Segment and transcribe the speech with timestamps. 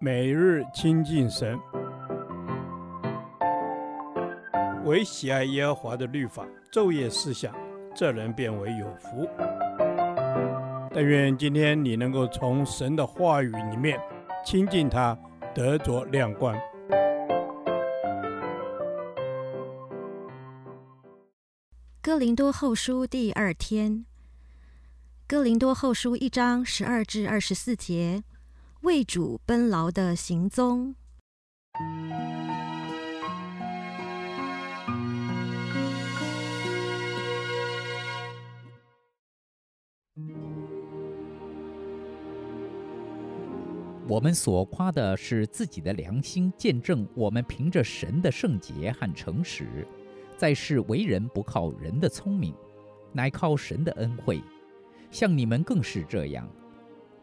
[0.00, 1.58] 每日亲近神，
[4.84, 7.54] 唯喜爱耶和华的律法，昼夜思想，
[7.94, 9.28] 这人便为有福。
[10.92, 14.00] 但愿今天你能够从神的话语里面
[14.44, 15.18] 亲近他，
[15.54, 16.54] 得着亮光。
[22.02, 24.04] 哥林多后书第二天，
[25.26, 28.22] 哥林多后书一章十二至二十四节。
[28.84, 30.94] 为主奔劳的行踪。
[44.06, 49.88] 我们所夸的是自己的良心，见证我们凭着神的圣洁和诚实，
[50.36, 52.54] 在世为人不靠人的聪明，
[53.12, 54.42] 乃靠神的恩惠，
[55.10, 56.46] 像你们更是这样。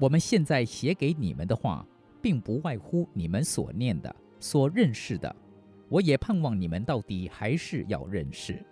[0.00, 1.86] 我们现在写给你们的话，
[2.22, 5.36] 并不外乎你们所念的、所认识的。
[5.90, 8.64] 我也盼望你们到底还是要认识，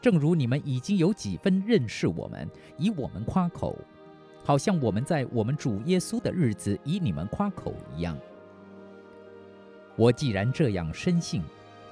[0.00, 3.76] 正如你们已经有几分认识我们，以我们夸口，
[4.42, 8.16] 好像我们在我们主耶稣的日子以你们夸口一样。
[9.94, 11.42] 我既然这样深信，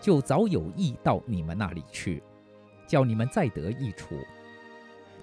[0.00, 2.22] 就早有意到你们那里去，
[2.86, 4.14] 叫你们再得益处，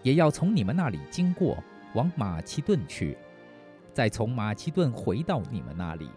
[0.03, 1.57] 也要从你们那里经过。
[1.95, 3.17] 往马其顿去，
[3.93, 6.09] 再从马其顿回到你们那里，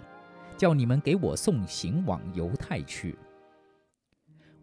[0.57, 3.17] 叫你们给我送行往犹太去。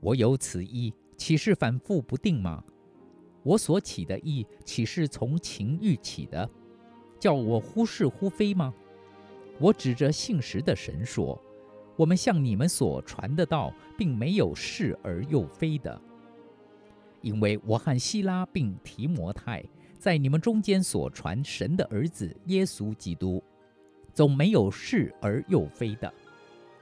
[0.01, 2.63] 我有此意，岂是反复不定吗？
[3.43, 6.47] 我所起的意，岂是从情欲起的，
[7.17, 8.73] 叫我忽是忽非吗？
[9.57, 11.41] 我指着信实的神说，
[11.95, 16.01] 我们向你们所传的道，并没有是而又非的，
[17.21, 19.63] 因为我和希拉并提摩太。
[20.05, 23.43] 在你们中间所传神的儿子耶稣基督，
[24.13, 26.13] 总没有是而又非的，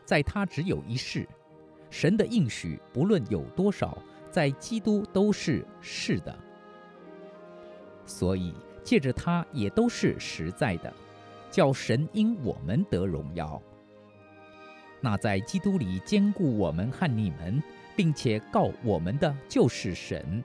[0.03, 1.25] 在他只有一是，
[1.89, 3.97] 神的应许不论有多少，
[4.29, 6.37] 在基督都是是的，
[8.05, 10.93] 所以借着他也都是实在的，
[11.49, 13.61] 叫神因我们得荣耀。
[14.99, 17.63] 那在基督里坚固我们和你们，
[17.95, 20.43] 并且告我们的就是神，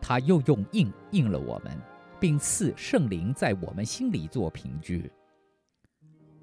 [0.00, 1.80] 他又用印印了我们。
[2.20, 5.10] 并赐圣灵在我们心里做凭据。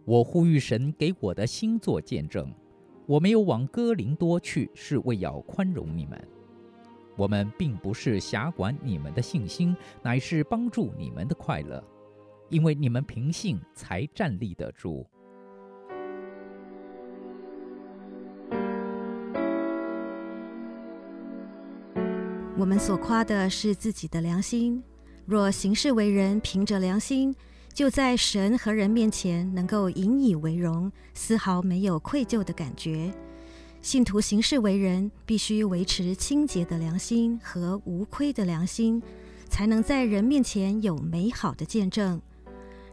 [0.06, 2.54] 我呼吁神给我的心做见证，
[3.06, 6.28] 我没有往哥林多去，是为要宽容你们。
[7.18, 11.84] 我们并不是辖管你们的信心，乃是帮助你们的快乐，
[12.50, 15.08] 因为你们凭信才站立得住。
[22.58, 24.84] 我们所夸的是自己的良心。
[25.26, 27.36] 若行事为人凭着良心，
[27.74, 33.12] 就在神和人面前能够引以为荣，丝毫没有愧疚的感觉。
[33.82, 39.02] 信徒行事为人，必须维持清洁的良心和无亏的良心，
[39.50, 42.22] 才能在人面前有美好的见证。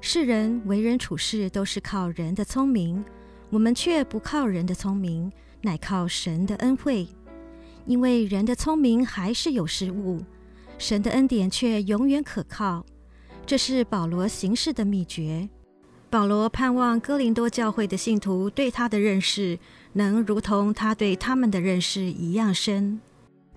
[0.00, 3.04] 世人为人处事都是靠人的聪明，
[3.50, 7.06] 我们却不靠人的聪明，乃靠神的恩惠。
[7.84, 10.22] 因为人的聪明还是有失误。
[10.82, 12.84] 神的恩典却永远可靠，
[13.46, 15.48] 这是保罗行事的秘诀。
[16.10, 19.56] 保罗盼望哥林多教会的信徒对他的认识，
[19.92, 23.00] 能如同他对他们的认识一样深。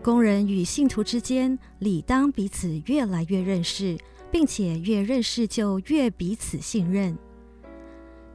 [0.03, 3.97] 工人与信徒之间，理当彼此越来越认识，
[4.31, 7.17] 并且越认识就越彼此信任。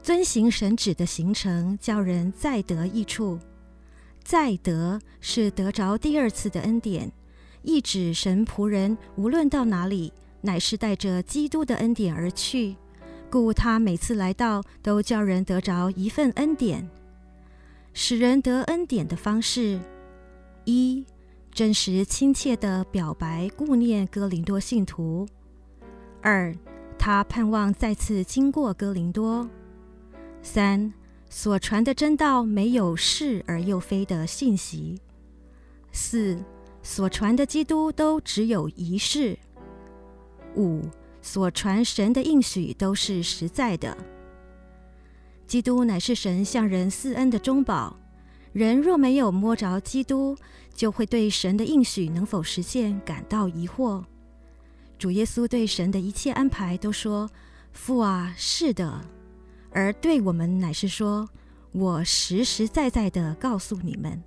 [0.02, 3.38] 遵行神旨的行程，叫人再得益处。
[4.24, 7.12] 再得是得着第二次的恩典。
[7.62, 12.76] 意指神仆人无论到哪里，乃是带着基督的恩典而去，
[13.30, 16.88] 故他每次来到，都叫人得着一份恩典。
[17.92, 19.80] 使人得恩典的方式：
[20.64, 21.04] 一、
[21.52, 25.26] 真实亲切地表白顾念哥林多信徒；
[26.22, 26.54] 二、
[26.98, 29.48] 他盼望再次经过哥林多；
[30.40, 30.92] 三、
[31.28, 34.96] 所传的真道没有是而又非的信息；
[35.92, 36.38] 四、
[36.82, 39.38] 所传的基督都只有一是。
[40.56, 40.82] 五，
[41.22, 43.96] 所传神的应许都是实在的。
[45.46, 47.96] 基督乃是神向人赐恩的中保，
[48.52, 50.36] 人若没有摸着基督，
[50.74, 54.02] 就会对神的应许能否实现感到疑惑。
[54.98, 57.28] 主耶稣对神的一切安排都说
[57.72, 59.00] ：“父啊，是的。”
[59.72, 61.28] 而对我们乃是说
[61.72, 64.22] ：“我实实在在的告诉你们。”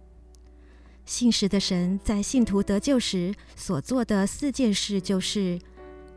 [1.05, 5.59] 信实的神在信徒得救时所做的四件事，就是：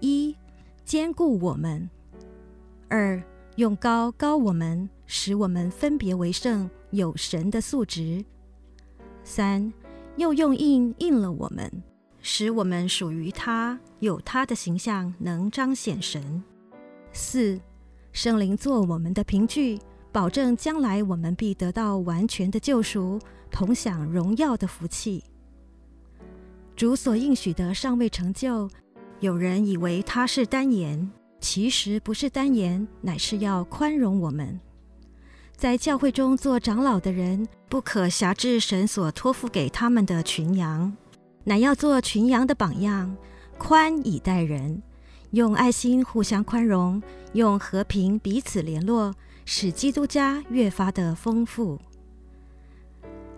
[0.01, 0.37] 一、
[0.85, 1.89] 坚固我们；
[2.89, 3.23] 二、
[3.57, 8.25] 用高高我们，使我们分别为圣，有神的素质。
[9.25, 9.73] 三，
[10.17, 11.71] 又用印印了我们，
[12.23, 16.45] 使我们属于他，有他的形象，能彰显神。
[17.13, 17.61] 四，
[18.13, 19.81] 圣灵做我们的凭据，
[20.17, 23.21] 保证将来我们必得到完全的救赎，
[23.51, 25.23] 同享荣耀的福气。
[26.75, 28.67] 主所应许的尚未成就，
[29.21, 31.11] 有人以为他是单言。
[31.39, 34.59] 其实不是单言，乃是要宽容我们。
[35.55, 40.97] 在教会中做长老的人，不可辖制神所托付给他们的群羊，
[41.45, 43.15] 乃要做群羊的榜样，
[43.59, 44.83] 宽以待人，
[45.33, 47.03] 用爱心互相宽容，
[47.35, 49.15] 用和平彼此联络，
[49.49, 51.79] 使基督家越发的丰富。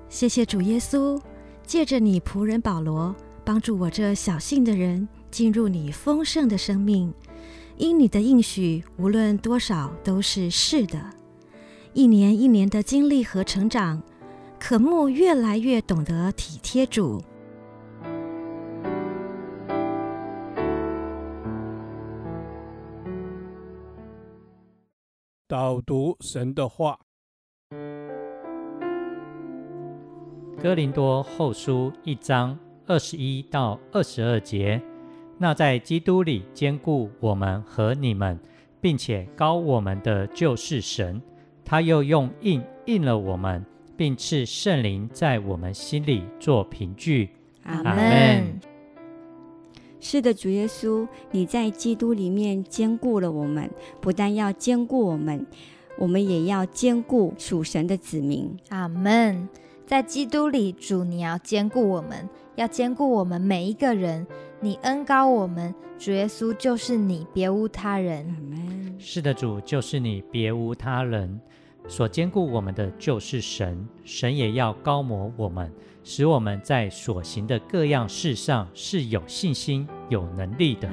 [0.08, 1.20] 谢谢主耶稣，
[1.66, 3.14] 借着你仆人保罗，
[3.44, 7.12] 帮助我这小信的人进入你丰盛的生命。
[7.76, 10.98] 因你的应许，无论多少都是是的。
[11.92, 14.02] 一年一年的经历和成长，
[14.58, 17.22] 可慕越来越懂得体贴主。
[25.48, 27.00] 导读神的话，
[30.62, 34.78] 《哥林多后书》一章二十一到二十二节。
[35.38, 38.38] 那在基督里坚固我们和你们，
[38.78, 41.18] 并且高我们的就是神，
[41.64, 43.64] 他又用印印了我们，
[43.96, 47.30] 并赐圣灵在我们心里做凭据。
[47.62, 48.60] 阿门。
[50.00, 53.68] 是的，主耶稣，你在基督里面兼顾了我们，
[54.00, 55.44] 不但要兼顾我们，
[55.98, 58.56] 我们也要兼顾属神的子民。
[58.68, 59.48] 阿门。
[59.86, 64.26] 在基督里，主，你要兼顾我们，要兼顾我们每一个人。
[64.60, 68.96] 你恩高我们，主耶稣就是你，别无他人。
[68.98, 71.40] 是的，主就是你，别无他人。
[71.88, 75.72] 所兼顾我们的就是神，神也要高模我们，
[76.04, 80.88] 使我们在所行的各样事上是有信心、有能力的。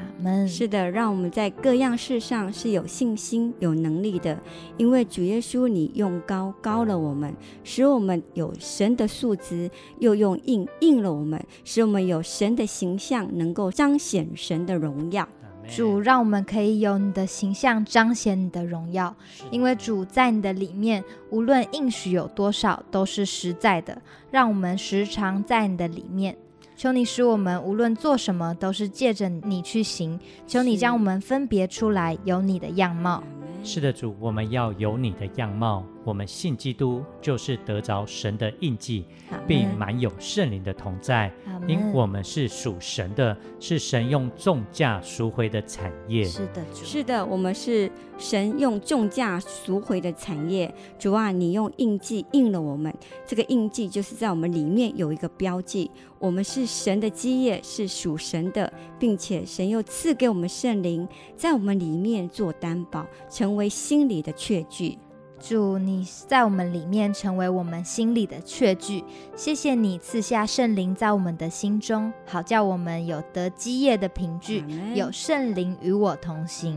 [0.47, 4.41] 是的，让我们在各样事上是有信心、有能力的，
[4.77, 9.69] 因为主耶稣，你用高高了我们，使我们有神的素质；
[9.99, 15.27] 又用硬硬了我们，使我们有神的形象，能够彰显神的荣耀。
[15.67, 19.15] 主，让我们可以有你的形象，彰显你的荣耀。
[19.51, 24.01] 因为主在你的里面，无论应许有多少，都是实在的。
[24.31, 26.37] 让我们时常在你的里面。
[26.75, 30.19] 求你使我们无论做什么，都是借着你去行。
[30.45, 33.23] 求你将我们分别出来，有你的样貌。
[33.63, 35.83] 是的，主，我们要有你的样貌。
[36.03, 39.05] 我们信基督，就是得着神的印记，
[39.47, 41.33] 并满有圣灵的同在。
[41.67, 46.23] 因我们是属神的，是神用重价赎回的产业。
[46.25, 46.85] 是的，主。
[46.85, 50.71] 是的，我们是神用重价赎回的产业。
[50.99, 52.93] 主啊，你用印记印了我们，
[53.25, 55.89] 这个印记就是在我们里面有一个标记。
[56.17, 64.97] 我们是神的基业，是属神的，并且神又赐给我们圣灵，在我们里面做担保，成为心里的确据。
[65.47, 69.03] 主，你在我们里面成为我们心里的确据。
[69.35, 74.65] 谢谢你赐下圣灵在我们的心中，好叫我们有得基业的凭据，
[74.95, 76.75] 有圣灵与我同行。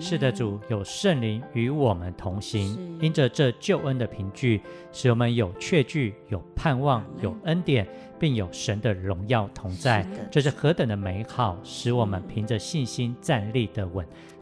[0.00, 7.86] 是的，主，有圣灵与我们同行，因着这救恩的凭据，使我们有确据、有盼望、有恩典，
[8.18, 10.04] 并有神的荣耀同在。
[10.32, 14.04] 这是何等的美好，使我们凭着信心站立得稳。